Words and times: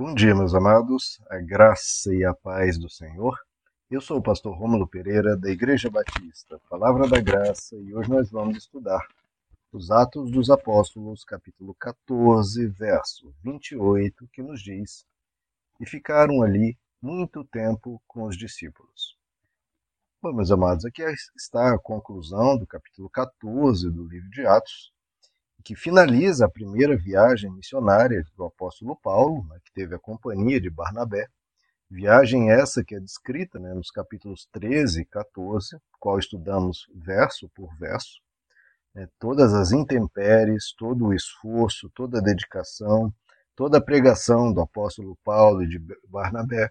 Bom 0.00 0.14
dia, 0.14 0.32
meus 0.32 0.54
amados, 0.54 1.20
a 1.28 1.38
graça 1.38 2.14
e 2.14 2.24
a 2.24 2.32
paz 2.32 2.78
do 2.78 2.88
Senhor. 2.88 3.36
Eu 3.90 4.00
sou 4.00 4.18
o 4.18 4.22
pastor 4.22 4.56
Rômulo 4.56 4.86
Pereira, 4.86 5.36
da 5.36 5.50
Igreja 5.50 5.90
Batista, 5.90 6.56
Palavra 6.70 7.08
da 7.08 7.20
Graça, 7.20 7.74
e 7.74 7.92
hoje 7.92 8.08
nós 8.08 8.30
vamos 8.30 8.56
estudar 8.58 9.04
os 9.72 9.90
Atos 9.90 10.30
dos 10.30 10.50
Apóstolos, 10.50 11.24
capítulo 11.24 11.74
14, 11.74 12.64
verso 12.68 13.34
28, 13.42 14.28
que 14.32 14.40
nos 14.40 14.62
diz: 14.62 15.04
E 15.80 15.84
ficaram 15.84 16.42
ali 16.42 16.78
muito 17.02 17.44
tempo 17.46 18.00
com 18.06 18.22
os 18.22 18.36
discípulos. 18.36 19.18
Bom, 20.22 20.32
meus 20.32 20.52
amados, 20.52 20.84
aqui 20.84 21.02
está 21.36 21.74
a 21.74 21.78
conclusão 21.78 22.56
do 22.56 22.68
capítulo 22.68 23.10
14 23.10 23.90
do 23.90 24.06
livro 24.06 24.30
de 24.30 24.46
Atos 24.46 24.92
que 25.64 25.74
finaliza 25.74 26.46
a 26.46 26.50
primeira 26.50 26.96
viagem 26.96 27.50
missionária 27.52 28.24
do 28.36 28.44
apóstolo 28.44 28.96
Paulo, 28.96 29.46
né, 29.48 29.58
que 29.64 29.72
teve 29.72 29.94
a 29.94 29.98
companhia 29.98 30.60
de 30.60 30.70
Barnabé. 30.70 31.26
Viagem 31.90 32.50
essa 32.50 32.84
que 32.84 32.94
é 32.94 33.00
descrita 33.00 33.58
né, 33.58 33.72
nos 33.74 33.90
capítulos 33.90 34.46
13 34.52 35.02
e 35.02 35.04
14, 35.04 35.78
qual 35.98 36.18
estudamos 36.18 36.86
verso 36.94 37.48
por 37.54 37.74
verso. 37.76 38.20
Né, 38.94 39.08
todas 39.18 39.52
as 39.52 39.72
intempéries, 39.72 40.72
todo 40.76 41.06
o 41.06 41.14
esforço, 41.14 41.90
toda 41.94 42.18
a 42.18 42.22
dedicação, 42.22 43.12
toda 43.56 43.78
a 43.78 43.82
pregação 43.82 44.52
do 44.52 44.60
apóstolo 44.60 45.18
Paulo 45.24 45.62
e 45.62 45.68
de 45.68 45.80
Barnabé, 46.08 46.70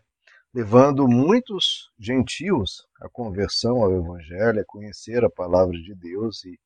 levando 0.54 1.08
muitos 1.08 1.92
gentios 2.00 2.88
à 3.02 3.10
conversão 3.10 3.84
ao 3.84 3.94
Evangelho, 3.94 4.62
a 4.62 4.66
conhecer 4.66 5.24
a 5.26 5.30
palavra 5.30 5.78
de 5.78 5.94
Deus 5.94 6.46
e 6.46 6.58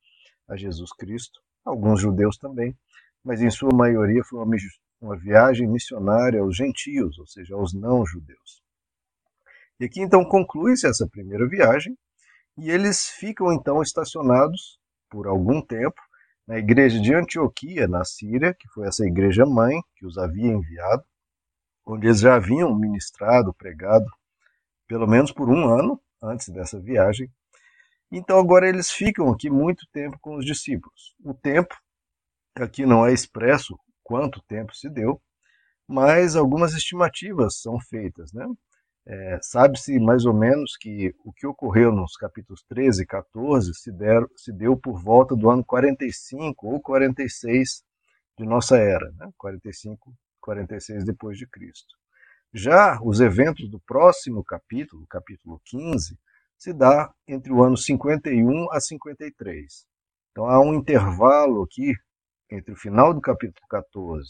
a 0.48 0.56
Jesus 0.56 0.94
Cristo 0.94 1.42
alguns 1.66 2.02
judeus 2.02 2.38
também, 2.38 2.76
mas 3.24 3.42
em 3.42 3.50
sua 3.50 3.74
maioria 3.74 4.24
foi 4.24 4.40
uma, 5.02 5.16
viagem 5.18 5.68
missionária 5.68 6.42
aos 6.42 6.56
gentios, 6.56 7.18
ou 7.18 7.28
seja, 7.28 7.56
aos 7.56 7.74
não-judeus. 7.74 8.62
E 9.80 9.86
aqui 9.86 10.02
então 10.02 10.24
conclui-se 10.24 10.88
essa 10.88 11.08
primeira 11.08 11.48
viagem 11.48 11.98
e 12.58 12.70
eles 12.70 13.08
ficam 13.08 13.52
então 13.52 13.82
estacionados 13.82 14.80
por 15.10 15.28
algum 15.28 15.62
tempo 15.62 16.02
na 16.48 16.58
igreja 16.58 17.00
de 17.00 17.14
Antioquia, 17.14 17.88
na 17.88 18.04
Síria, 18.04 18.54
que 18.54 18.68
foi 18.70 18.88
essa 18.88 19.06
igreja 19.06 19.46
mãe 19.46 19.82
que 19.96 20.06
os 20.06 20.18
havia 20.18 20.52
enviado, 20.52 21.04
onde 21.86 22.08
eles 22.08 22.20
já 22.20 22.36
haviam 22.36 22.78
ministrado, 22.78 23.54
pregado, 23.54 24.06
pelo 24.88 25.08
menos 25.08 25.32
por 25.32 25.50
um 25.50 25.66
ano 25.68 26.00
antes 26.22 26.50
dessa 26.50 26.80
viagem, 26.80 27.32
então 28.12 28.40
agora 28.40 28.68
eles 28.68 28.92
ficam 28.92 29.30
aqui 29.30 29.50
muito 29.50 29.88
tempo 29.92 30.18
com 30.20 30.36
os 30.36 30.46
discípulos. 30.46 31.16
O 31.24 31.34
tempo 31.34 31.76
aqui 32.56 32.86
não 32.86 33.06
é 33.06 33.14
expresso 33.14 33.78
quanto 34.04 34.42
tempo 34.44 34.76
se 34.76 34.90
deu, 34.90 35.22
mas 35.88 36.36
algumas 36.36 36.74
estimativas 36.74 37.62
são 37.62 37.80
feitas. 37.80 38.34
Né? 38.34 38.46
É, 39.06 39.40
Sabe-se 39.42 40.00
mais 40.00 40.26
ou 40.26 40.34
menos 40.34 40.78
que 40.78 41.14
o 41.24 41.34
que 41.34 41.48
ocorreu 41.48 41.92
nos 41.92 42.16
capítulos 42.16 42.64
13 42.68 43.04
e 43.04 43.06
14 43.06 43.74
se, 43.74 43.92
der, 43.92 44.26
se 44.36 44.52
deu 44.52 44.78
por 44.78 45.02
volta 45.02 45.36
do 45.36 45.50
ano 45.50 45.64
45 45.64 46.68
ou 46.68 46.82
46 46.82 47.84
de 48.38 48.46
nossa 48.46 48.78
era, 48.78 49.12
né? 49.14 49.30
45, 49.38 50.14
46 50.40 51.06
depois 51.06 51.38
de 51.38 51.48
Cristo. 51.48 51.96
Já 52.54 53.00
os 53.02 53.22
eventos 53.22 53.70
do 53.70 53.80
próximo 53.80 54.44
capítulo, 54.44 55.06
capítulo 55.08 55.62
15, 55.66 56.18
se 56.62 56.72
dá 56.72 57.12
entre 57.28 57.52
o 57.52 57.64
ano 57.64 57.76
51 57.76 58.72
a 58.72 58.80
53. 58.80 59.84
Então 60.30 60.46
há 60.46 60.62
um 60.62 60.76
intervalo 60.76 61.64
aqui 61.64 61.96
entre 62.52 62.72
o 62.72 62.78
final 62.78 63.16
do 63.16 63.20
capítulo 63.20 63.66
14 63.68 64.30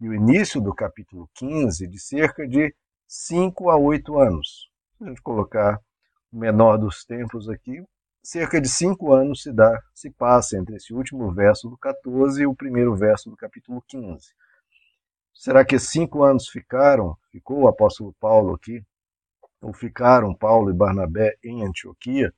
e 0.00 0.08
o 0.08 0.14
início 0.14 0.58
do 0.58 0.74
capítulo 0.74 1.28
15 1.34 1.86
de 1.86 2.00
cerca 2.00 2.48
de 2.48 2.74
5 3.06 3.68
a 3.68 3.76
8 3.76 4.18
anos. 4.18 4.70
Se 4.96 5.04
a 5.04 5.08
gente 5.08 5.20
colocar 5.20 5.78
o 6.32 6.38
menor 6.38 6.78
dos 6.78 7.04
tempos 7.04 7.46
aqui, 7.46 7.84
cerca 8.22 8.58
de 8.58 8.70
5 8.70 9.12
anos 9.12 9.42
se 9.42 9.52
dá, 9.52 9.78
se 9.92 10.10
passa 10.10 10.56
entre 10.56 10.76
esse 10.76 10.94
último 10.94 11.30
verso 11.30 11.68
do 11.68 11.76
14 11.76 12.40
e 12.40 12.46
o 12.46 12.56
primeiro 12.56 12.96
verso 12.96 13.28
do 13.28 13.36
capítulo 13.36 13.84
15. 13.86 14.30
Será 15.34 15.62
que 15.62 15.78
cinco 15.78 16.22
anos 16.24 16.48
ficaram? 16.48 17.14
Ficou 17.30 17.64
o 17.64 17.68
apóstolo 17.68 18.16
Paulo 18.18 18.54
aqui 18.54 18.82
ou 19.60 19.72
ficaram 19.72 20.34
Paulo 20.34 20.70
e 20.70 20.74
Barnabé 20.74 21.36
em 21.42 21.64
Antioquia, 21.64 22.32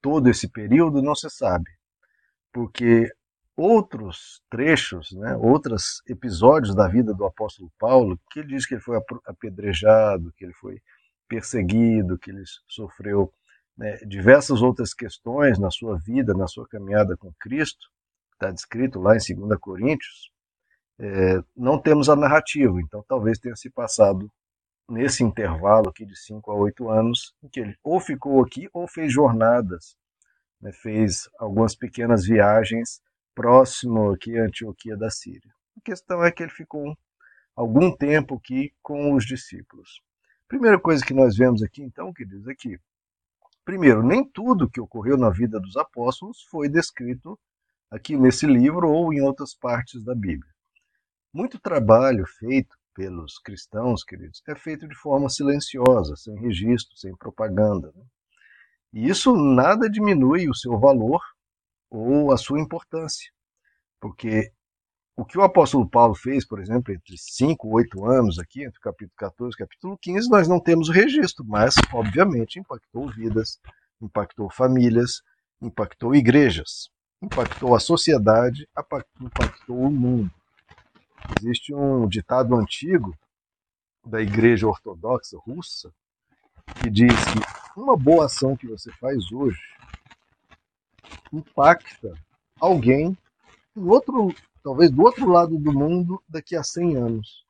todo 0.00 0.28
esse 0.28 0.48
período 0.48 1.02
não 1.02 1.14
se 1.14 1.28
sabe, 1.30 1.70
porque 2.52 3.10
outros 3.56 4.40
trechos, 4.48 5.10
né, 5.12 5.36
outros 5.36 6.00
episódios 6.06 6.74
da 6.74 6.86
vida 6.86 7.12
do 7.12 7.26
apóstolo 7.26 7.70
Paulo, 7.78 8.18
que 8.30 8.40
ele 8.40 8.48
diz 8.48 8.66
que 8.66 8.74
ele 8.74 8.80
foi 8.80 8.96
apedrejado, 9.26 10.32
que 10.36 10.44
ele 10.44 10.54
foi 10.54 10.80
perseguido, 11.28 12.18
que 12.18 12.30
ele 12.30 12.44
sofreu 12.68 13.32
né, 13.76 13.96
diversas 14.06 14.62
outras 14.62 14.94
questões 14.94 15.58
na 15.58 15.70
sua 15.70 15.98
vida, 15.98 16.34
na 16.34 16.46
sua 16.46 16.68
caminhada 16.68 17.16
com 17.16 17.32
Cristo, 17.38 17.88
está 18.32 18.50
descrito 18.50 19.00
lá 19.00 19.16
em 19.16 19.34
2 19.34 19.60
Coríntios, 19.60 20.30
é, 21.00 21.42
não 21.56 21.80
temos 21.80 22.08
a 22.08 22.16
narrativa, 22.16 22.80
então 22.80 23.04
talvez 23.08 23.38
tenha 23.38 23.54
se 23.56 23.70
passado 23.70 24.30
nesse 24.88 25.22
intervalo 25.22 25.90
aqui 25.90 26.06
de 26.06 26.16
5 26.16 26.50
a 26.50 26.54
8 26.54 26.88
anos, 26.88 27.34
em 27.42 27.48
que 27.48 27.60
ele 27.60 27.76
ou 27.82 28.00
ficou 28.00 28.42
aqui 28.42 28.68
ou 28.72 28.88
fez 28.88 29.12
jornadas, 29.12 29.96
né, 30.60 30.72
fez 30.72 31.28
algumas 31.38 31.74
pequenas 31.76 32.24
viagens 32.24 33.00
próximo 33.34 34.10
aqui 34.12 34.38
a 34.38 34.44
Antioquia 34.44 34.96
da 34.96 35.10
Síria. 35.10 35.52
A 35.76 35.80
questão 35.84 36.24
é 36.24 36.32
que 36.32 36.42
ele 36.42 36.50
ficou 36.50 36.96
algum 37.54 37.94
tempo 37.94 38.36
aqui 38.36 38.72
com 38.82 39.14
os 39.14 39.26
discípulos. 39.26 40.02
Primeira 40.48 40.78
coisa 40.78 41.04
que 41.04 41.12
nós 41.12 41.36
vemos 41.36 41.62
aqui, 41.62 41.82
então, 41.82 42.12
que 42.12 42.24
diz 42.24 42.48
aqui. 42.48 42.78
Primeiro, 43.64 44.02
nem 44.02 44.24
tudo 44.24 44.70
que 44.70 44.80
ocorreu 44.80 45.18
na 45.18 45.28
vida 45.28 45.60
dos 45.60 45.76
apóstolos 45.76 46.42
foi 46.50 46.68
descrito 46.68 47.38
aqui 47.90 48.16
nesse 48.16 48.46
livro 48.46 48.88
ou 48.88 49.12
em 49.12 49.20
outras 49.20 49.54
partes 49.54 50.02
da 50.02 50.14
Bíblia. 50.14 50.50
Muito 51.32 51.58
trabalho 51.58 52.24
feito 52.26 52.77
pelos 52.98 53.38
cristãos, 53.38 54.02
queridos, 54.02 54.42
é 54.48 54.56
feito 54.56 54.88
de 54.88 54.94
forma 54.96 55.28
silenciosa, 55.28 56.16
sem 56.16 56.34
registro, 56.40 56.96
sem 56.96 57.14
propaganda. 57.16 57.92
Né? 57.94 58.02
E 58.92 59.08
isso 59.08 59.36
nada 59.36 59.88
diminui 59.88 60.48
o 60.48 60.54
seu 60.54 60.76
valor 60.80 61.20
ou 61.88 62.32
a 62.32 62.36
sua 62.36 62.60
importância, 62.60 63.30
porque 64.00 64.50
o 65.16 65.24
que 65.24 65.38
o 65.38 65.42
apóstolo 65.42 65.88
Paulo 65.88 66.16
fez, 66.16 66.44
por 66.44 66.60
exemplo, 66.60 66.92
entre 66.92 67.14
5 67.16 67.68
e 67.68 67.72
8 67.84 68.04
anos 68.04 68.36
aqui, 68.40 68.64
entre 68.64 68.78
o 68.78 68.82
capítulo 68.82 69.14
14 69.16 69.54
e 69.54 69.58
capítulo 69.58 69.98
15, 70.02 70.28
nós 70.28 70.48
não 70.48 70.58
temos 70.58 70.88
o 70.88 70.92
registro, 70.92 71.44
mas, 71.46 71.76
obviamente, 71.92 72.58
impactou 72.58 73.08
vidas, 73.12 73.60
impactou 74.02 74.50
famílias, 74.50 75.22
impactou 75.62 76.16
igrejas, 76.16 76.90
impactou 77.22 77.76
a 77.76 77.80
sociedade, 77.80 78.68
impactou 79.20 79.82
o 79.82 79.90
mundo. 79.90 80.32
Existe 81.40 81.74
um 81.74 82.08
ditado 82.08 82.54
antigo 82.56 83.16
da 84.04 84.20
Igreja 84.20 84.66
Ortodoxa 84.66 85.36
Russa 85.38 85.92
que 86.82 86.90
diz 86.90 87.12
que 87.12 87.80
uma 87.80 87.96
boa 87.96 88.26
ação 88.26 88.56
que 88.56 88.66
você 88.66 88.90
faz 88.92 89.30
hoje 89.32 89.60
impacta 91.32 92.12
alguém 92.60 93.16
do 93.74 93.88
outro, 93.88 94.34
talvez 94.62 94.90
do 94.90 95.02
outro 95.02 95.28
lado 95.28 95.58
do 95.58 95.72
mundo 95.72 96.22
daqui 96.28 96.56
a 96.56 96.62
100 96.62 96.96
anos. 96.96 97.44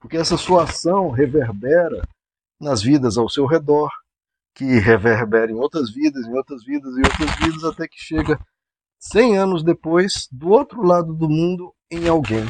Porque 0.00 0.16
essa 0.16 0.36
sua 0.36 0.64
ação 0.64 1.10
reverbera 1.10 2.06
nas 2.60 2.82
vidas 2.82 3.18
ao 3.18 3.28
seu 3.28 3.46
redor, 3.46 3.90
que 4.54 4.78
reverbera 4.78 5.50
em 5.50 5.56
outras 5.56 5.90
vidas, 5.90 6.26
em 6.26 6.34
outras 6.34 6.64
vidas 6.64 6.96
e 6.96 7.00
outras 7.00 7.36
vidas, 7.36 7.64
até 7.64 7.86
que 7.86 7.98
chega 7.98 8.40
100 8.98 9.38
anos 9.38 9.62
depois, 9.62 10.28
do 10.32 10.48
outro 10.48 10.82
lado 10.82 11.12
do 11.12 11.28
mundo, 11.28 11.74
em 11.90 12.08
alguém 12.08 12.44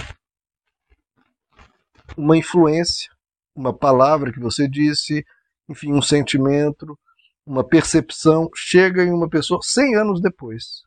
uma 2.17 2.37
influência, 2.37 3.11
uma 3.55 3.73
palavra 3.73 4.33
que 4.33 4.41
você 4.41 4.69
disse, 4.69 5.25
enfim, 5.69 5.93
um 5.93 6.03
sentimento, 6.03 6.99
uma 7.47 7.65
percepção, 7.65 8.51
chega 8.55 9.05
em 9.05 9.13
uma 9.13 9.29
pessoa 9.29 9.61
100 9.63 9.97
anos 9.97 10.21
depois. 10.21 10.83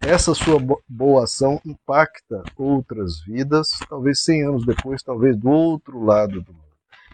Essa 0.00 0.32
sua 0.32 0.58
boa 0.88 1.24
ação 1.24 1.60
impacta 1.64 2.42
outras 2.56 3.20
vidas, 3.24 3.70
talvez 3.88 4.22
100 4.22 4.44
anos 4.44 4.66
depois, 4.66 5.02
talvez 5.02 5.36
do 5.36 5.50
outro 5.50 6.00
lado 6.04 6.40
do 6.40 6.52
mundo. 6.52 6.68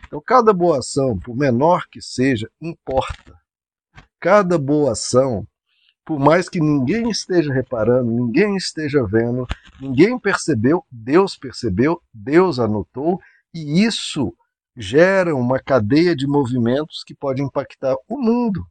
Então, 0.07 0.23
cada 0.25 0.53
boa 0.53 0.79
ação, 0.79 1.19
por 1.19 1.35
menor 1.35 1.87
que 1.91 2.01
seja, 2.03 2.49
importa. 2.61 3.35
Cada 4.21 4.59
boa 4.59 4.93
ação, 4.93 5.47
por 6.05 6.19
mais 6.19 6.49
que 6.49 6.61
ninguém 6.61 7.09
esteja 7.09 7.53
reparando, 7.53 8.11
ninguém 8.11 8.57
esteja 8.57 9.05
vendo, 9.05 9.47
ninguém 9.81 10.19
percebeu, 10.19 10.85
Deus 10.91 11.37
percebeu, 11.37 12.01
Deus 12.13 12.59
anotou 12.59 13.21
e 13.55 13.85
isso 13.85 14.35
gera 14.77 15.35
uma 15.35 15.59
cadeia 15.59 16.15
de 16.15 16.27
movimentos 16.27 17.03
que 17.05 17.15
pode 17.15 17.43
impactar 17.43 17.95
o 18.09 18.19
mundo 18.19 18.67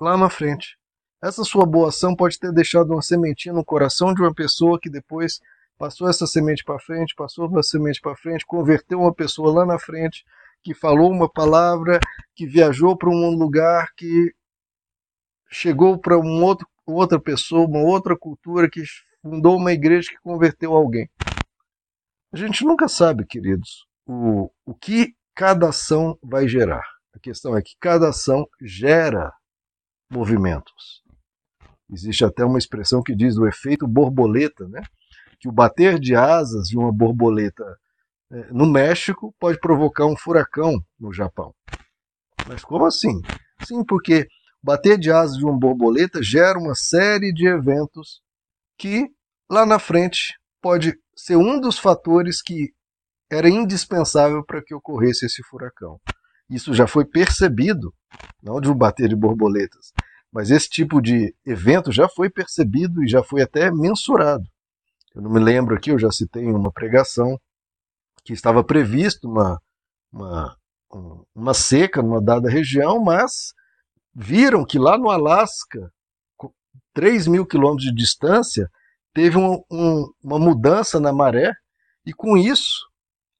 lá 0.00 0.16
na 0.16 0.28
frente. 0.28 0.76
Essa 1.22 1.44
sua 1.44 1.66
boa 1.66 1.88
ação 1.88 2.14
pode 2.14 2.38
ter 2.38 2.52
deixado 2.52 2.92
uma 2.92 3.02
sementinha 3.02 3.52
no 3.52 3.64
coração 3.64 4.14
de 4.14 4.20
uma 4.20 4.34
pessoa 4.34 4.78
que 4.80 4.90
depois 4.90 5.40
passou 5.76 6.08
essa 6.08 6.26
semente 6.26 6.64
para 6.64 6.78
frente, 6.80 7.14
passou 7.14 7.46
uma 7.46 7.62
semente 7.62 8.00
para 8.00 8.16
frente, 8.16 8.46
converteu 8.46 9.00
uma 9.00 9.14
pessoa 9.14 9.52
lá 9.52 9.66
na 9.66 9.78
frente 9.78 10.24
que 10.62 10.74
falou 10.74 11.10
uma 11.10 11.28
palavra, 11.28 12.00
que 12.34 12.46
viajou 12.46 12.96
para 12.96 13.08
um 13.08 13.30
lugar, 13.30 13.92
que 13.96 14.32
chegou 15.50 15.98
para 15.98 16.18
um 16.18 16.42
outro, 16.42 16.66
outra 16.86 17.20
pessoa, 17.20 17.66
uma 17.66 17.80
outra 17.80 18.16
cultura, 18.16 18.68
que 18.70 18.82
fundou 19.22 19.56
uma 19.56 19.72
igreja 19.72 20.10
que 20.10 20.18
converteu 20.18 20.74
alguém. 20.74 21.08
A 22.32 22.36
gente 22.36 22.64
nunca 22.64 22.88
sabe, 22.88 23.24
queridos, 23.26 23.86
o, 24.06 24.50
o 24.64 24.74
que 24.74 25.14
cada 25.34 25.68
ação 25.68 26.18
vai 26.22 26.46
gerar. 26.46 26.84
A 27.14 27.18
questão 27.18 27.56
é 27.56 27.62
que 27.62 27.74
cada 27.80 28.10
ação 28.10 28.46
gera 28.60 29.32
movimentos. 30.10 31.02
Existe 31.90 32.24
até 32.24 32.44
uma 32.44 32.58
expressão 32.58 33.02
que 33.02 33.14
diz 33.14 33.36
o 33.38 33.46
efeito 33.46 33.86
borboleta, 33.86 34.68
né? 34.68 34.82
que 35.40 35.48
o 35.48 35.52
bater 35.52 35.98
de 35.98 36.14
asas 36.14 36.68
de 36.68 36.76
uma 36.76 36.92
borboleta 36.92 37.64
é, 38.30 38.52
no 38.52 38.66
México 38.66 39.34
pode 39.38 39.58
provocar 39.58 40.06
um 40.06 40.16
furacão 40.16 40.82
no 40.98 41.12
Japão. 41.12 41.54
Mas 42.46 42.62
como 42.62 42.84
assim? 42.84 43.20
Sim, 43.64 43.84
porque 43.84 44.28
bater 44.62 44.98
de 44.98 45.10
asas 45.10 45.36
de 45.36 45.44
uma 45.44 45.58
borboleta 45.58 46.22
gera 46.22 46.58
uma 46.58 46.74
série 46.74 47.32
de 47.32 47.46
eventos 47.46 48.20
que 48.76 49.08
lá 49.50 49.64
na 49.64 49.78
frente 49.78 50.38
pode 50.60 50.94
ser 51.16 51.36
um 51.36 51.60
dos 51.60 51.78
fatores 51.78 52.42
que 52.42 52.72
era 53.30 53.48
indispensável 53.48 54.44
para 54.44 54.62
que 54.62 54.74
ocorresse 54.74 55.26
esse 55.26 55.42
furacão. 55.42 56.00
Isso 56.48 56.72
já 56.72 56.86
foi 56.86 57.04
percebido, 57.04 57.92
não 58.42 58.60
de 58.60 58.70
um 58.70 58.74
bater 58.74 59.08
de 59.08 59.16
borboletas, 59.16 59.92
mas 60.32 60.50
esse 60.50 60.68
tipo 60.68 61.00
de 61.00 61.34
evento 61.44 61.92
já 61.92 62.08
foi 62.08 62.30
percebido 62.30 63.02
e 63.04 63.08
já 63.08 63.22
foi 63.22 63.42
até 63.42 63.70
mensurado. 63.70 64.44
Eu 65.14 65.22
não 65.22 65.30
me 65.30 65.40
lembro 65.40 65.74
aqui, 65.74 65.90
eu 65.90 65.98
já 65.98 66.10
citei 66.10 66.44
em 66.44 66.54
uma 66.54 66.72
pregação 66.72 67.38
que 68.24 68.32
estava 68.32 68.62
previsto 68.62 69.28
uma, 69.28 69.60
uma, 70.12 70.56
uma 71.34 71.54
seca 71.54 72.02
numa 72.02 72.20
dada 72.20 72.48
região, 72.48 73.02
mas 73.02 73.52
viram 74.18 74.64
que 74.64 74.80
lá 74.80 74.98
no 74.98 75.10
Alasca, 75.10 75.92
3 76.92 77.28
mil 77.28 77.46
quilômetros 77.46 77.84
de 77.84 77.94
distância, 77.94 78.68
teve 79.14 79.38
um, 79.38 79.62
um, 79.70 80.12
uma 80.20 80.40
mudança 80.40 80.98
na 80.98 81.12
maré, 81.12 81.52
e 82.04 82.12
com 82.12 82.36
isso, 82.36 82.88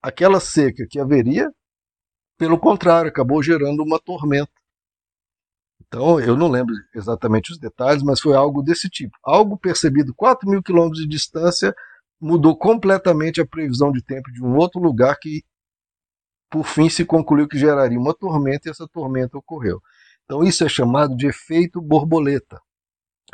aquela 0.01 0.39
seca 0.39 0.87
que 0.89 1.01
haveria, 1.01 1.51
pelo 2.39 2.57
contrário, 2.57 3.09
acabou 3.09 3.43
gerando 3.43 3.83
uma 3.83 3.99
tormenta. 3.99 4.53
Então, 5.81 6.21
eu 6.21 6.37
não 6.37 6.49
lembro 6.49 6.73
exatamente 6.95 7.51
os 7.51 7.59
detalhes, 7.59 8.05
mas 8.05 8.21
foi 8.21 8.37
algo 8.37 8.63
desse 8.63 8.89
tipo. 8.89 9.17
Algo 9.25 9.59
percebido 9.59 10.15
4 10.15 10.49
mil 10.49 10.63
quilômetros 10.63 11.03
de 11.03 11.09
distância 11.09 11.75
mudou 12.21 12.57
completamente 12.57 13.41
a 13.41 13.47
previsão 13.47 13.91
de 13.91 14.03
tempo 14.03 14.31
de 14.31 14.45
um 14.45 14.57
outro 14.57 14.81
lugar 14.81 15.17
que, 15.19 15.43
por 16.49 16.65
fim, 16.65 16.89
se 16.89 17.05
concluiu 17.05 17.49
que 17.49 17.59
geraria 17.59 17.99
uma 17.99 18.15
tormenta 18.15 18.69
e 18.69 18.71
essa 18.71 18.87
tormenta 18.87 19.39
ocorreu. 19.39 19.81
Então, 20.29 20.45
isso 20.45 20.63
é 20.63 20.69
chamado 20.69 21.17
de 21.17 21.27
efeito 21.27 21.81
borboleta. 21.81 22.61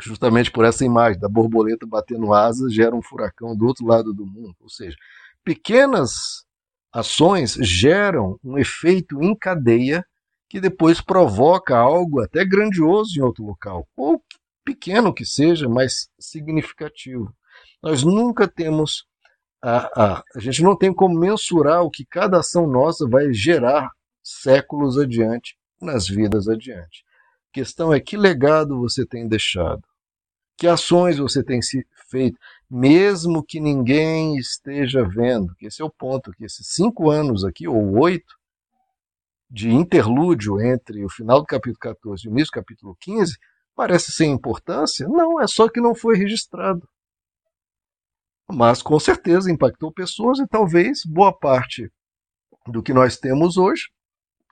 Justamente 0.01 0.49
por 0.49 0.63
essa 0.63 0.85
imagem 0.85 1.19
da 1.19 1.27
borboleta 1.27 1.85
batendo 1.85 2.33
asas 2.33 2.73
gera 2.73 2.95
um 2.95 3.01
furacão 3.01 3.53
do 3.53 3.65
outro 3.65 3.85
lado 3.85 4.13
do 4.13 4.25
mundo. 4.25 4.55
Ou 4.61 4.69
seja, 4.69 4.95
pequenas 5.43 6.45
ações 6.93 7.55
geram 7.55 8.39
um 8.41 8.57
efeito 8.57 9.21
em 9.21 9.35
cadeia 9.35 10.05
que 10.49 10.61
depois 10.61 11.01
provoca 11.01 11.77
algo 11.77 12.21
até 12.21 12.45
grandioso 12.45 13.19
em 13.19 13.21
outro 13.21 13.43
local, 13.43 13.85
ou 13.97 14.23
pequeno 14.63 15.13
que 15.13 15.25
seja, 15.25 15.67
mas 15.67 16.07
significativo. 16.17 17.35
Nós 17.83 18.03
nunca 18.03 18.47
temos 18.47 19.05
a, 19.61 20.17
a, 20.17 20.23
a 20.35 20.39
gente 20.39 20.63
não 20.63 20.77
tem 20.77 20.93
como 20.93 21.19
mensurar 21.19 21.83
o 21.83 21.89
que 21.89 22.05
cada 22.05 22.39
ação 22.39 22.67
nossa 22.67 23.05
vai 23.05 23.33
gerar 23.33 23.91
séculos 24.23 24.97
adiante, 24.97 25.57
nas 25.85 26.07
vidas 26.07 26.47
adiante. 26.47 27.05
A 27.49 27.53
questão 27.53 27.93
é 27.93 27.99
que 27.99 28.17
legado 28.17 28.79
você 28.79 29.05
tem 29.05 29.27
deixado, 29.27 29.83
que 30.57 30.67
ações 30.67 31.17
você 31.17 31.43
tem 31.43 31.59
feito, 32.09 32.37
mesmo 32.69 33.43
que 33.43 33.59
ninguém 33.59 34.37
esteja 34.37 35.07
vendo. 35.07 35.53
Esse 35.61 35.81
é 35.81 35.85
o 35.85 35.89
ponto, 35.89 36.31
que 36.31 36.45
esses 36.45 36.67
cinco 36.67 37.09
anos 37.09 37.43
aqui, 37.43 37.67
ou 37.67 37.99
oito, 37.99 38.35
de 39.49 39.69
interlúdio 39.69 40.59
entre 40.59 41.05
o 41.05 41.09
final 41.09 41.39
do 41.39 41.45
capítulo 41.45 41.79
14 41.79 42.25
e 42.25 42.29
o 42.29 42.31
início 42.31 42.51
do 42.51 42.55
capítulo 42.55 42.97
15 42.99 43.37
parece 43.75 44.11
sem 44.11 44.31
importância? 44.31 45.07
Não, 45.07 45.39
é 45.39 45.47
só 45.47 45.69
que 45.69 45.79
não 45.79 45.93
foi 45.93 46.17
registrado. 46.17 46.87
Mas 48.51 48.81
com 48.81 48.99
certeza 48.99 49.51
impactou 49.51 49.91
pessoas 49.91 50.39
e 50.39 50.47
talvez 50.47 51.01
boa 51.05 51.31
parte 51.31 51.91
do 52.67 52.81
que 52.81 52.93
nós 52.93 53.17
temos 53.17 53.57
hoje 53.57 53.89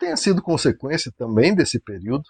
tenha 0.03 0.17
sido 0.17 0.41
consequência 0.41 1.13
também 1.15 1.55
desse 1.55 1.79
período. 1.79 2.25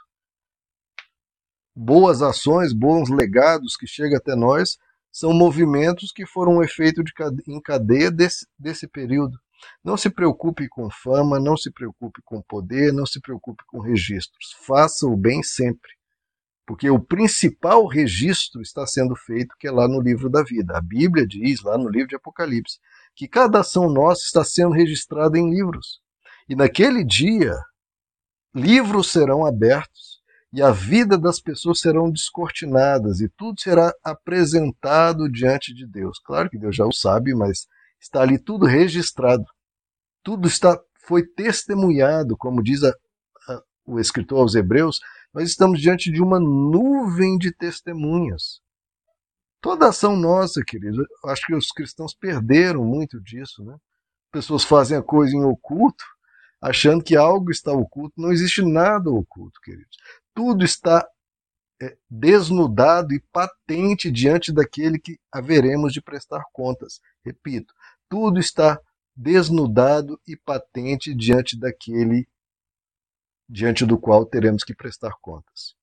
Boas 1.75 2.21
ações, 2.21 2.71
bons 2.71 3.09
legados 3.09 3.75
que 3.75 3.87
chegam 3.87 4.17
até 4.17 4.35
nós 4.35 4.77
são 5.11 5.33
movimentos 5.33 6.11
que 6.11 6.23
foram 6.23 6.57
um 6.57 6.63
efeito 6.63 7.03
de 7.03 7.11
em 7.47 7.59
cadeia 7.59 8.11
desse, 8.11 8.45
desse 8.59 8.87
período. 8.87 9.39
Não 9.83 9.97
se 9.97 10.09
preocupe 10.11 10.67
com 10.69 10.87
fama, 10.91 11.39
não 11.39 11.57
se 11.57 11.71
preocupe 11.71 12.21
com 12.23 12.43
poder, 12.43 12.93
não 12.93 13.07
se 13.07 13.19
preocupe 13.19 13.63
com 13.65 13.79
registros. 13.79 14.55
Faça 14.67 15.07
o 15.07 15.17
bem 15.17 15.41
sempre. 15.41 15.93
Porque 16.67 16.89
o 16.91 16.99
principal 16.99 17.87
registro 17.87 18.61
está 18.61 18.85
sendo 18.85 19.15
feito, 19.15 19.55
que 19.59 19.67
é 19.67 19.71
lá 19.71 19.87
no 19.87 19.99
livro 19.99 20.29
da 20.29 20.43
vida. 20.43 20.77
A 20.77 20.81
Bíblia 20.81 21.25
diz, 21.25 21.63
lá 21.63 21.75
no 21.75 21.89
livro 21.89 22.09
de 22.09 22.15
Apocalipse, 22.15 22.77
que 23.15 23.27
cada 23.27 23.61
ação 23.61 23.89
nossa 23.89 24.21
está 24.23 24.43
sendo 24.43 24.73
registrada 24.73 25.39
em 25.39 25.49
livros. 25.49 26.02
E 26.47 26.55
naquele 26.55 27.03
dia, 27.03 27.55
livros 28.53 29.11
serão 29.11 29.45
abertos 29.45 30.21
e 30.51 30.61
a 30.61 30.71
vida 30.71 31.17
das 31.17 31.39
pessoas 31.39 31.79
serão 31.79 32.11
descortinadas 32.11 33.21
e 33.21 33.29
tudo 33.29 33.59
será 33.59 33.91
apresentado 34.03 35.29
diante 35.29 35.73
de 35.73 35.87
Deus. 35.87 36.19
Claro 36.19 36.49
que 36.49 36.59
Deus 36.59 36.75
já 36.75 36.85
o 36.85 36.93
sabe, 36.93 37.33
mas 37.33 37.65
está 37.99 38.21
ali 38.21 38.37
tudo 38.37 38.65
registrado. 38.65 39.45
Tudo 40.23 40.47
está 40.47 40.79
foi 41.05 41.25
testemunhado, 41.25 42.37
como 42.37 42.63
diz 42.63 42.83
a, 42.83 42.89
a, 43.49 43.61
o 43.85 43.99
escritor 43.99 44.39
aos 44.39 44.55
Hebreus, 44.55 44.99
nós 45.33 45.49
estamos 45.49 45.81
diante 45.81 46.11
de 46.11 46.21
uma 46.21 46.39
nuvem 46.39 47.37
de 47.37 47.51
testemunhas. 47.51 48.61
Toda 49.59 49.89
ação 49.89 50.15
nossa, 50.15 50.61
querido, 50.63 51.05
acho 51.25 51.45
que 51.47 51.55
os 51.55 51.71
cristãos 51.71 52.13
perderam 52.13 52.83
muito 52.83 53.19
disso, 53.21 53.63
né? 53.63 53.75
Pessoas 54.31 54.63
fazem 54.63 54.97
a 54.97 55.01
coisa 55.01 55.35
em 55.35 55.43
oculto, 55.43 56.03
achando 56.63 57.03
que 57.03 57.17
algo 57.17 57.51
está 57.51 57.73
oculto. 57.73 58.13
Não 58.17 58.31
existe 58.31 58.61
nada 58.61 59.11
oculto, 59.11 59.59
queridos. 59.61 59.97
Tudo 60.33 60.63
está 60.63 61.05
é, 61.81 61.97
desnudado 62.09 63.13
e 63.13 63.19
patente 63.33 64.09
diante 64.09 64.53
daquele 64.53 64.97
que 64.97 65.19
haveremos 65.29 65.91
de 65.91 66.01
prestar 66.01 66.41
contas. 66.53 67.01
Repito, 67.23 67.73
tudo 68.07 68.39
está 68.39 68.79
desnudado 69.13 70.17
e 70.25 70.37
patente 70.37 71.13
diante 71.13 71.59
daquele 71.59 72.25
diante 73.49 73.85
do 73.85 73.99
qual 73.99 74.25
teremos 74.25 74.63
que 74.63 74.73
prestar 74.73 75.13
contas. 75.21 75.75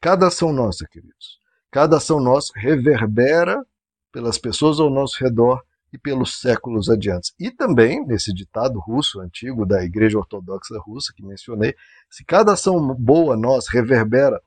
Cada 0.00 0.28
ação 0.28 0.52
nossa, 0.52 0.86
queridos, 0.88 1.38
cada 1.70 1.98
ação 1.98 2.18
nossa 2.18 2.50
reverbera 2.56 3.62
pelas 4.10 4.38
pessoas 4.38 4.80
ao 4.80 4.88
nosso 4.88 5.22
redor 5.22 5.62
e 5.94 5.98
pelos 5.98 6.40
séculos 6.40 6.90
adiante. 6.90 7.32
E 7.38 7.50
também, 7.50 8.04
nesse 8.04 8.34
ditado 8.34 8.80
russo 8.80 9.20
antigo 9.20 9.64
da 9.64 9.84
Igreja 9.84 10.18
Ortodoxa 10.18 10.78
Russa 10.78 11.12
que 11.14 11.24
mencionei, 11.24 11.74
se 12.10 12.24
cada 12.24 12.52
ação 12.52 12.94
boa 12.94 13.36
nossa 13.36 13.70
reverbera 13.72 14.40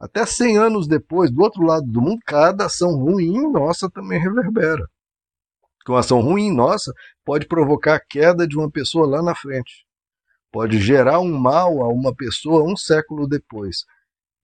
até 0.00 0.26
100 0.26 0.58
anos 0.58 0.88
depois, 0.88 1.30
do 1.30 1.42
outro 1.42 1.62
lado 1.62 1.86
do 1.86 2.00
mundo, 2.00 2.20
cada 2.26 2.66
ação 2.66 2.96
ruim 2.96 3.50
nossa 3.50 3.90
também 3.90 4.20
reverbera. 4.20 4.86
Com 5.86 5.96
ação 5.96 6.20
ruim 6.20 6.52
nossa, 6.54 6.92
pode 7.24 7.46
provocar 7.46 7.94
a 7.94 8.00
queda 8.00 8.46
de 8.46 8.56
uma 8.56 8.70
pessoa 8.70 9.06
lá 9.06 9.22
na 9.22 9.34
frente 9.34 9.88
pode 10.50 10.80
gerar 10.80 11.20
um 11.20 11.38
mal 11.38 11.82
a 11.82 11.88
uma 11.88 12.14
pessoa 12.14 12.64
um 12.64 12.76
século 12.76 13.26
depois. 13.26 13.84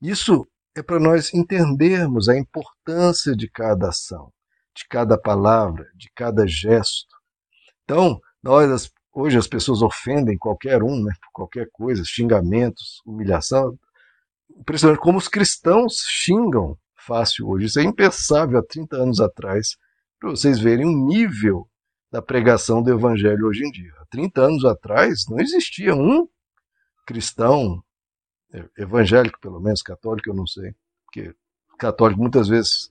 Isso 0.01 0.47
é 0.77 0.83
para 0.83 0.99
nós 0.99 1.33
entendermos 1.33 2.29
a 2.29 2.37
importância 2.37 3.35
de 3.35 3.49
cada 3.49 3.89
ação, 3.89 4.33
de 4.75 4.87
cada 4.89 5.17
palavra, 5.17 5.89
de 5.95 6.11
cada 6.15 6.47
gesto. 6.47 7.15
Então, 7.85 8.21
nós, 8.43 8.91
hoje 9.13 9.39
as 9.39 9.47
pessoas 9.47 9.83
ofendem 9.83 10.37
qualquer 10.37 10.83
um, 10.83 11.03
né, 11.03 11.13
por 11.23 11.31
qualquer 11.33 11.69
coisa, 11.73 12.03
xingamentos, 12.05 13.01
humilhação. 13.07 13.79
Impressionante 14.51 15.01
como 15.01 15.19
os 15.19 15.29
cristãos 15.29 16.05
xingam 16.07 16.77
fácil 16.95 17.49
hoje. 17.49 17.67
Isso 17.67 17.81
é 17.81 17.83
impensável 17.83 18.59
há 18.59 18.63
30 18.63 18.97
anos 18.97 19.21
atrás, 19.21 19.77
para 20.19 20.31
vocês 20.31 20.59
verem 20.59 20.87
o 20.87 21.07
nível 21.07 21.69
da 22.11 22.23
pregação 22.23 22.83
do 22.83 22.91
evangelho 22.91 23.47
hoje 23.47 23.65
em 23.65 23.71
dia. 23.71 23.93
Há 23.99 24.07
30 24.07 24.41
anos 24.41 24.65
atrás 24.65 25.27
não 25.29 25.39
existia 25.39 25.95
um 25.95 26.29
cristão 27.07 27.83
evangélico, 28.79 29.41
pelo 29.41 29.61
menos 29.61 29.83
católico, 29.83 30.31
eu 30.31 30.35
não 30.35 30.47
sei, 30.47 30.75
porque 31.05 31.35
católico 31.79 32.21
muitas 32.21 32.49
vezes 32.49 32.91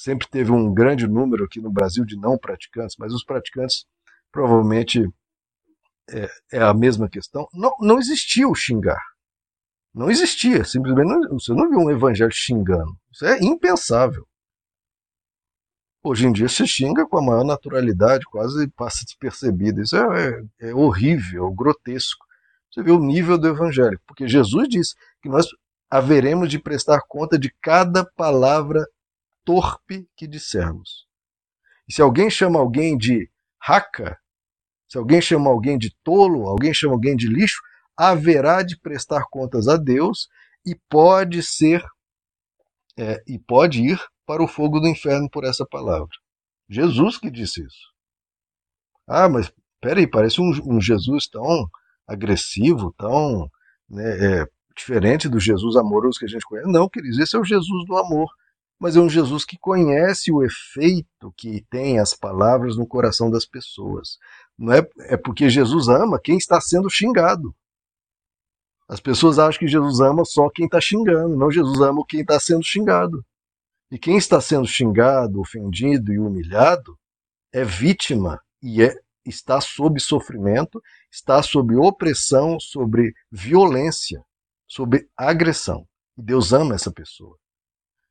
sempre 0.00 0.26
teve 0.28 0.50
um 0.50 0.72
grande 0.72 1.06
número 1.06 1.44
aqui 1.44 1.60
no 1.60 1.70
Brasil 1.70 2.04
de 2.06 2.16
não 2.16 2.38
praticantes, 2.38 2.96
mas 2.98 3.12
os 3.12 3.22
praticantes 3.22 3.84
provavelmente 4.32 5.06
é, 6.08 6.28
é 6.52 6.62
a 6.62 6.72
mesma 6.72 7.08
questão. 7.08 7.46
Não, 7.52 7.74
não 7.80 7.98
existia 7.98 8.48
o 8.48 8.54
xingar. 8.54 9.02
Não 9.94 10.10
existia. 10.10 10.64
Simplesmente 10.64 11.08
não, 11.08 11.38
você 11.38 11.52
não 11.52 11.68
viu 11.68 11.78
um 11.78 11.90
evangelho 11.90 12.32
xingando. 12.32 12.96
Isso 13.12 13.26
é 13.26 13.38
impensável. 13.40 14.26
Hoje 16.02 16.26
em 16.26 16.32
dia 16.32 16.48
se 16.48 16.66
xinga 16.66 17.06
com 17.06 17.18
a 17.18 17.22
maior 17.22 17.44
naturalidade, 17.44 18.24
quase 18.24 18.68
passa 18.68 19.04
despercebido. 19.04 19.82
Isso 19.82 19.96
é, 19.96 20.40
é, 20.60 20.70
é 20.70 20.74
horrível, 20.74 21.50
grotesco. 21.50 22.24
Você 22.72 22.82
vê 22.82 22.90
o 22.90 23.00
nível 23.00 23.36
do 23.36 23.48
evangelho. 23.48 24.00
Porque 24.06 24.26
Jesus 24.26 24.66
disse 24.66 24.94
que 25.20 25.28
nós 25.28 25.46
haveremos 25.90 26.48
de 26.48 26.58
prestar 26.58 27.02
conta 27.06 27.38
de 27.38 27.52
cada 27.60 28.02
palavra 28.02 28.82
torpe 29.44 30.08
que 30.16 30.26
dissermos. 30.26 31.06
E 31.88 31.92
se 31.92 32.02
alguém 32.02 32.30
chama 32.30 32.58
alguém 32.58 32.96
de 32.96 33.30
raca, 33.60 34.18
se 34.88 34.98
alguém 34.98 35.20
chama 35.20 35.50
alguém 35.50 35.78
de 35.78 35.94
tolo, 36.02 36.48
alguém 36.48 36.74
chama 36.74 36.94
alguém 36.94 37.16
de 37.16 37.28
lixo, 37.28 37.60
haverá 37.96 38.62
de 38.62 38.78
prestar 38.78 39.24
contas 39.30 39.68
a 39.68 39.76
Deus 39.76 40.28
e 40.66 40.74
pode 40.88 41.42
ser 41.42 41.84
é, 42.98 43.22
e 43.26 43.38
pode 43.38 43.82
ir 43.82 44.00
para 44.26 44.42
o 44.42 44.48
fogo 44.48 44.80
do 44.80 44.88
inferno 44.88 45.28
por 45.30 45.44
essa 45.44 45.66
palavra. 45.66 46.08
Jesus 46.68 47.18
que 47.18 47.30
disse 47.30 47.62
isso. 47.62 47.90
Ah, 49.08 49.28
mas 49.28 49.52
peraí, 49.80 50.06
parece 50.06 50.40
um, 50.40 50.50
um 50.64 50.80
Jesus 50.80 51.28
tão 51.28 51.68
agressivo, 52.06 52.94
tão 52.96 53.50
né, 53.88 54.40
é, 54.42 54.46
diferente 54.76 55.28
do 55.28 55.40
Jesus 55.40 55.76
amoroso 55.76 56.18
que 56.18 56.26
a 56.26 56.28
gente 56.28 56.44
conhece. 56.44 56.70
Não, 56.70 56.88
queridos, 56.88 57.18
esse 57.18 57.36
é 57.36 57.38
o 57.40 57.44
Jesus 57.44 57.86
do 57.86 57.96
amor. 57.96 58.30
Mas 58.80 58.96
é 58.96 59.00
um 59.00 59.08
Jesus 59.08 59.44
que 59.44 59.58
conhece 59.58 60.32
o 60.32 60.42
efeito 60.42 61.32
que 61.36 61.64
tem 61.70 61.98
as 61.98 62.14
palavras 62.14 62.76
no 62.76 62.86
coração 62.86 63.30
das 63.30 63.44
pessoas. 63.44 64.18
Não 64.58 64.72
é, 64.72 64.88
é 65.00 65.16
porque 65.16 65.50
Jesus 65.50 65.88
ama 65.88 66.18
quem 66.18 66.38
está 66.38 66.60
sendo 66.60 66.88
xingado. 66.88 67.54
As 68.88 68.98
pessoas 68.98 69.38
acham 69.38 69.60
que 69.60 69.68
Jesus 69.68 70.00
ama 70.00 70.24
só 70.24 70.48
quem 70.48 70.64
está 70.64 70.80
xingando, 70.80 71.36
não 71.36 71.50
Jesus 71.50 71.78
ama 71.80 72.02
quem 72.08 72.22
está 72.22 72.40
sendo 72.40 72.64
xingado. 72.64 73.24
E 73.90 73.98
quem 73.98 74.16
está 74.16 74.40
sendo 74.40 74.66
xingado, 74.66 75.40
ofendido 75.40 76.12
e 76.12 76.18
humilhado 76.18 76.98
é 77.52 77.64
vítima 77.64 78.40
e 78.62 78.82
é, 78.82 78.94
está 79.24 79.60
sob 79.60 80.00
sofrimento, 80.00 80.82
está 81.10 81.42
sob 81.42 81.76
opressão, 81.76 82.58
sobre 82.58 83.12
violência 83.30 84.24
sobre 84.70 85.08
agressão. 85.16 85.86
E 86.16 86.22
Deus 86.22 86.52
ama 86.52 86.76
essa 86.76 86.92
pessoa. 86.92 87.36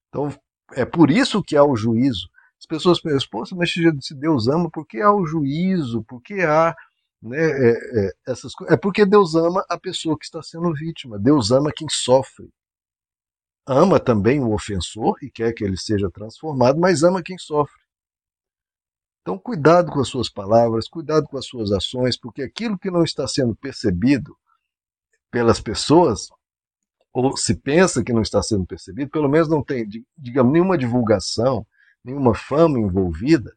Então, 0.10 0.30
é 0.74 0.86
por 0.86 1.10
isso 1.10 1.44
que 1.44 1.56
há 1.56 1.64
o 1.64 1.76
juízo. 1.76 2.30
As 2.60 2.66
pessoas 2.66 3.00
pensam, 3.02 3.58
mas 3.58 3.72
se 3.72 4.16
Deus 4.16 4.48
ama, 4.48 4.70
por 4.70 4.86
que 4.86 5.00
há 5.02 5.12
o 5.14 5.26
juízo? 5.26 6.04
Por 6.04 6.22
que 6.22 6.42
há 6.42 6.76
né, 7.22 7.38
é, 7.38 7.72
é, 7.72 8.12
essas 8.28 8.54
coisas? 8.54 8.74
É 8.74 8.78
porque 8.78 9.06
Deus 9.06 9.34
ama 9.36 9.66
a 9.70 9.80
pessoa 9.80 10.18
que 10.18 10.26
está 10.26 10.42
sendo 10.44 10.74
vítima. 10.74 11.18
Deus 11.18 11.52
ama 11.52 11.72
quem 11.74 11.88
sofre. 11.90 12.50
Ama 13.66 14.00
também 14.00 14.42
o 14.42 14.54
ofensor 14.54 15.16
e 15.22 15.30
quer 15.30 15.54
que 15.54 15.64
ele 15.64 15.78
seja 15.78 16.10
transformado, 16.10 16.80
mas 16.80 17.04
ama 17.04 17.24
quem 17.24 17.38
sofre. 17.38 17.80
Então, 19.22 19.38
cuidado 19.38 19.92
com 19.92 20.00
as 20.00 20.08
suas 20.08 20.30
palavras, 20.30 20.88
cuidado 20.90 21.28
com 21.28 21.38
as 21.38 21.46
suas 21.46 21.72
ações, 21.72 22.18
porque 22.18 22.42
aquilo 22.42 22.80
que 22.80 22.90
não 22.90 23.04
está 23.04 23.28
sendo 23.28 23.56
percebido 23.56 24.36
pelas 25.30 25.62
pessoas 25.62 26.30
ou 27.14 27.36
se 27.36 27.56
pensa 27.56 28.04
que 28.04 28.14
não 28.14 28.22
está 28.22 28.42
sendo 28.42 28.66
percebido, 28.66 29.10
pelo 29.10 29.30
menos 29.30 29.50
não 29.50 29.64
tem, 29.64 29.88
digamos, 30.18 30.54
nenhuma 30.54 30.78
divulgação, 30.78 31.66
nenhuma 32.04 32.36
fama 32.36 32.80
envolvida, 32.80 33.52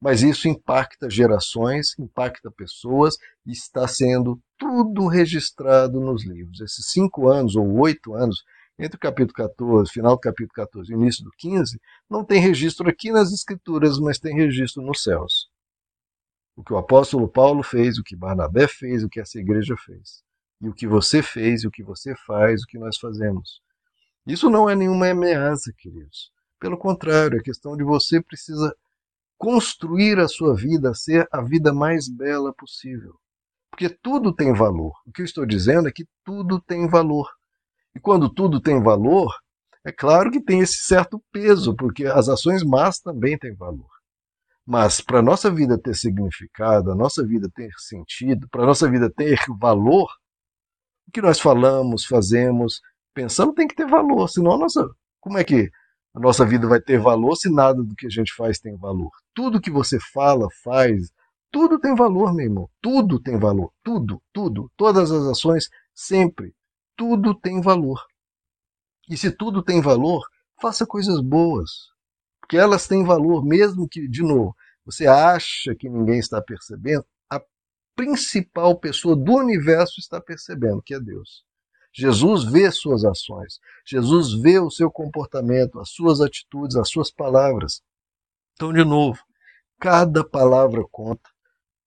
mas 0.00 0.22
isso 0.22 0.48
impacta 0.48 1.10
gerações, 1.10 1.94
impacta 1.98 2.50
pessoas 2.50 3.16
e 3.46 3.52
está 3.52 3.86
sendo 3.86 4.40
tudo 4.58 5.06
registrado 5.06 6.00
nos 6.00 6.24
livros. 6.24 6.60
Esses 6.60 6.86
cinco 6.90 7.28
anos 7.28 7.54
ou 7.54 7.78
oito 7.80 8.14
anos, 8.14 8.42
entre 8.78 8.96
o 8.96 9.00
capítulo 9.00 9.34
14, 9.34 9.92
final 9.92 10.14
do 10.14 10.20
capítulo 10.20 10.54
14 10.54 10.90
e 10.90 10.94
início 10.94 11.22
do 11.22 11.30
15, 11.36 11.78
não 12.08 12.24
tem 12.24 12.40
registro 12.40 12.88
aqui 12.88 13.12
nas 13.12 13.30
Escrituras, 13.30 13.98
mas 13.98 14.18
tem 14.18 14.34
registro 14.34 14.82
nos 14.82 15.02
céus. 15.02 15.48
O 16.56 16.64
que 16.64 16.72
o 16.72 16.78
apóstolo 16.78 17.28
Paulo 17.28 17.62
fez, 17.62 17.98
o 17.98 18.02
que 18.02 18.16
Barnabé 18.16 18.66
fez, 18.66 19.04
o 19.04 19.08
que 19.08 19.20
essa 19.20 19.38
igreja 19.38 19.76
fez 19.76 20.22
e 20.60 20.68
o 20.68 20.74
que 20.74 20.86
você 20.86 21.22
fez, 21.22 21.62
e 21.62 21.66
o 21.66 21.70
que 21.70 21.82
você 21.82 22.14
faz, 22.26 22.62
o 22.62 22.66
que 22.66 22.78
nós 22.78 22.98
fazemos. 22.98 23.60
Isso 24.26 24.50
não 24.50 24.68
é 24.68 24.74
nenhuma 24.74 25.08
ameaça, 25.08 25.72
queridos. 25.76 26.30
Pelo 26.58 26.76
contrário, 26.76 27.38
é 27.38 27.42
questão 27.42 27.76
de 27.76 27.82
você 27.82 28.22
precisa 28.22 28.74
construir 29.38 30.18
a 30.18 30.28
sua 30.28 30.54
vida, 30.54 30.92
ser 30.92 31.26
a 31.32 31.40
vida 31.40 31.72
mais 31.72 32.08
bela 32.08 32.52
possível. 32.52 33.14
Porque 33.70 33.88
tudo 33.88 34.34
tem 34.34 34.52
valor. 34.52 34.92
O 35.06 35.12
que 35.12 35.22
eu 35.22 35.24
estou 35.24 35.46
dizendo 35.46 35.88
é 35.88 35.92
que 35.92 36.06
tudo 36.24 36.60
tem 36.60 36.86
valor. 36.86 37.26
E 37.94 38.00
quando 38.00 38.28
tudo 38.28 38.60
tem 38.60 38.82
valor, 38.82 39.34
é 39.82 39.90
claro 39.90 40.30
que 40.30 40.42
tem 40.42 40.60
esse 40.60 40.84
certo 40.84 41.22
peso, 41.32 41.74
porque 41.74 42.04
as 42.04 42.28
ações 42.28 42.62
más 42.62 43.00
também 43.00 43.38
têm 43.38 43.54
valor. 43.54 43.88
Mas 44.66 45.00
para 45.00 45.20
a 45.20 45.22
nossa 45.22 45.50
vida 45.50 45.78
ter 45.78 45.94
significado, 45.94 46.92
a 46.92 46.94
nossa 46.94 47.26
vida 47.26 47.50
ter 47.54 47.70
sentido, 47.78 48.46
para 48.50 48.62
a 48.62 48.66
nossa 48.66 48.88
vida 48.90 49.10
ter 49.10 49.38
valor, 49.58 50.08
o 51.10 51.12
que 51.12 51.20
nós 51.20 51.40
falamos, 51.40 52.04
fazemos, 52.04 52.80
pensamos 53.12 53.54
tem 53.56 53.66
que 53.66 53.74
ter 53.74 53.86
valor, 53.86 54.28
senão 54.28 54.56
nossa, 54.56 54.88
como 55.20 55.36
é 55.36 55.44
que 55.44 55.68
a 56.14 56.20
nossa 56.20 56.46
vida 56.46 56.68
vai 56.68 56.80
ter 56.80 57.00
valor 57.00 57.34
se 57.34 57.50
nada 57.50 57.82
do 57.82 57.96
que 57.96 58.06
a 58.06 58.10
gente 58.10 58.32
faz 58.32 58.60
tem 58.60 58.76
valor? 58.76 59.10
Tudo 59.34 59.60
que 59.60 59.70
você 59.70 59.98
fala, 60.12 60.46
faz, 60.62 61.10
tudo 61.50 61.80
tem 61.80 61.96
valor, 61.96 62.32
meu 62.32 62.46
irmão. 62.46 62.70
Tudo 62.80 63.20
tem 63.20 63.38
valor. 63.38 63.72
Tudo, 63.82 64.22
tudo. 64.32 64.70
Todas 64.76 65.10
as 65.10 65.26
ações, 65.26 65.68
sempre. 65.92 66.54
Tudo 66.96 67.34
tem 67.34 67.60
valor. 67.60 68.00
E 69.08 69.16
se 69.16 69.32
tudo 69.32 69.62
tem 69.62 69.80
valor, 69.80 70.22
faça 70.60 70.86
coisas 70.86 71.20
boas. 71.20 71.70
Porque 72.40 72.56
elas 72.56 72.86
têm 72.86 73.04
valor, 73.04 73.44
mesmo 73.44 73.88
que, 73.88 74.06
de 74.06 74.22
novo, 74.22 74.54
você 74.84 75.06
acha 75.06 75.74
que 75.74 75.88
ninguém 75.88 76.20
está 76.20 76.40
percebendo, 76.40 77.04
principal 78.00 78.74
pessoa 78.80 79.14
do 79.14 79.34
universo 79.34 80.00
está 80.00 80.18
percebendo, 80.18 80.80
que 80.80 80.94
é 80.94 80.98
Deus. 80.98 81.44
Jesus 81.92 82.44
vê 82.44 82.70
suas 82.70 83.04
ações, 83.04 83.60
Jesus 83.84 84.40
vê 84.40 84.58
o 84.58 84.70
seu 84.70 84.90
comportamento, 84.90 85.78
as 85.78 85.90
suas 85.90 86.22
atitudes, 86.22 86.76
as 86.76 86.88
suas 86.88 87.10
palavras. 87.10 87.82
Então, 88.54 88.72
de 88.72 88.82
novo, 88.84 89.22
cada 89.78 90.24
palavra 90.24 90.82
conta, 90.90 91.28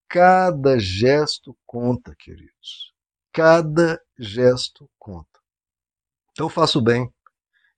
cada 0.08 0.78
gesto 0.78 1.58
conta, 1.66 2.16
queridos. 2.16 2.94
Cada 3.32 4.00
gesto 4.20 4.88
conta. 5.00 5.40
Então, 6.32 6.48
faça 6.48 6.78
o 6.78 6.82
bem. 6.82 7.12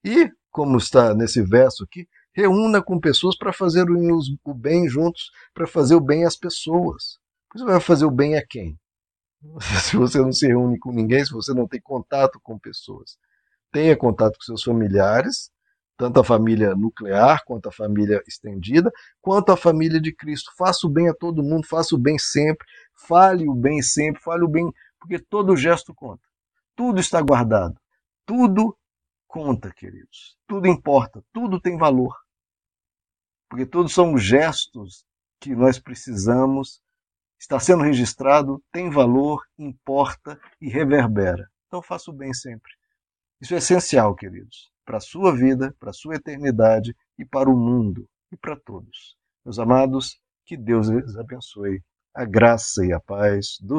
E, 0.03 0.29
como 0.51 0.77
está 0.77 1.13
nesse 1.13 1.41
verso 1.41 1.85
aqui, 1.85 2.05
reúna 2.33 2.83
com 2.83 2.99
pessoas 2.99 3.37
para 3.37 3.53
fazer 3.53 3.85
o 3.89 4.53
bem 4.53 4.89
juntos, 4.89 5.31
para 5.53 5.65
fazer 5.65 5.95
o 5.95 6.01
bem 6.01 6.25
às 6.25 6.35
pessoas. 6.35 7.17
Você 7.55 7.63
vai 7.63 7.79
fazer 7.79 8.03
o 8.03 8.11
bem 8.11 8.35
a 8.35 8.45
quem? 8.45 8.77
Se 9.81 9.95
você 9.95 10.19
não 10.19 10.33
se 10.33 10.45
reúne 10.45 10.77
com 10.77 10.91
ninguém, 10.91 11.23
se 11.23 11.31
você 11.31 11.53
não 11.53 11.65
tem 11.65 11.79
contato 11.79 12.37
com 12.43 12.59
pessoas. 12.59 13.17
Tenha 13.71 13.95
contato 13.95 14.37
com 14.37 14.43
seus 14.43 14.61
familiares, 14.61 15.49
tanto 15.95 16.19
a 16.19 16.23
família 16.23 16.75
nuclear, 16.75 17.43
quanto 17.45 17.69
a 17.69 17.71
família 17.71 18.21
estendida, 18.27 18.91
quanto 19.21 19.53
a 19.53 19.57
família 19.57 20.01
de 20.01 20.13
Cristo. 20.13 20.51
Faça 20.57 20.85
o 20.85 20.89
bem 20.89 21.07
a 21.07 21.13
todo 21.13 21.43
mundo, 21.43 21.65
faça 21.65 21.95
o 21.95 21.97
bem 21.97 22.17
sempre, 22.19 22.67
fale 23.07 23.47
o 23.47 23.53
bem 23.53 23.81
sempre, 23.81 24.21
fale 24.21 24.43
o 24.43 24.49
bem, 24.49 24.69
porque 24.99 25.17
todo 25.17 25.55
gesto 25.55 25.93
conta. 25.93 26.23
Tudo 26.75 26.99
está 26.99 27.21
guardado. 27.21 27.79
Tudo 28.25 28.77
conta, 29.27 29.71
queridos. 29.71 30.37
Tudo 30.45 30.67
importa, 30.67 31.23
tudo 31.31 31.61
tem 31.61 31.77
valor. 31.77 32.13
Porque 33.49 33.65
todos 33.65 33.93
são 33.93 34.17
gestos 34.17 35.05
que 35.39 35.55
nós 35.55 35.79
precisamos 35.79 36.81
está 37.39 37.59
sendo 37.59 37.83
registrado, 37.83 38.63
tem 38.71 38.89
valor, 38.89 39.43
importa 39.57 40.39
e 40.61 40.69
reverbera. 40.69 41.49
Então 41.67 41.81
faça 41.81 42.11
o 42.11 42.13
bem 42.13 42.33
sempre. 42.33 42.71
Isso 43.41 43.53
é 43.53 43.57
essencial, 43.57 44.15
queridos, 44.15 44.71
para 44.85 44.97
a 44.97 45.01
sua 45.01 45.35
vida, 45.35 45.75
para 45.79 45.89
a 45.89 45.93
sua 45.93 46.15
eternidade 46.15 46.95
e 47.17 47.25
para 47.25 47.49
o 47.49 47.57
mundo 47.57 48.07
e 48.31 48.37
para 48.37 48.55
todos. 48.55 49.17
Meus 49.43 49.59
amados, 49.59 50.19
que 50.45 50.55
Deus 50.55 50.89
les 50.89 51.17
abençoe. 51.17 51.83
A 52.13 52.23
graça 52.23 52.85
e 52.85 52.93
a 52.93 52.99
paz 52.99 53.57
do 53.59 53.73